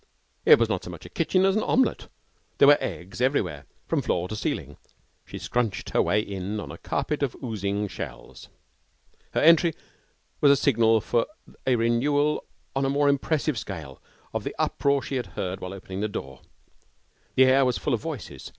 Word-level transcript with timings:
It 0.47 0.57
was 0.57 0.67
not 0.67 0.83
so 0.83 0.89
much 0.89 1.05
a 1.05 1.09
kitchen 1.09 1.45
as 1.45 1.55
an 1.55 1.61
omelette. 1.61 2.07
There 2.57 2.67
were 2.67 2.79
eggs 2.81 3.21
everywhere, 3.21 3.67
from 3.85 4.01
floor 4.01 4.27
to 4.29 4.35
ceiling. 4.35 4.77
She 5.25 5.37
crunched 5.41 5.91
her 5.91 6.01
way 6.01 6.21
in 6.21 6.59
on 6.59 6.71
a 6.71 6.79
carpet 6.79 7.21
of 7.21 7.35
oozing 7.43 7.87
shells. 7.87 8.49
Her 9.33 9.41
entry 9.41 9.75
was 10.39 10.49
a 10.51 10.55
signal 10.55 11.01
for 11.01 11.27
a 11.67 11.75
renewal 11.75 12.43
on 12.75 12.83
a 12.83 12.89
more 12.89 13.09
impressive 13.09 13.59
scale 13.59 14.01
of 14.33 14.43
the 14.43 14.55
uproar 14.57 15.01
that 15.01 15.05
she 15.07 15.15
had 15.17 15.27
heard 15.37 15.59
while 15.59 15.71
opening 15.71 15.99
the 16.01 16.07
door. 16.09 16.41
The 17.35 17.45
air 17.45 17.63
was 17.63 17.77
full 17.77 17.93
of 17.93 18.01
voices. 18.01 18.49